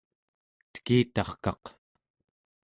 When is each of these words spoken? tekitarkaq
tekitarkaq 0.73 1.63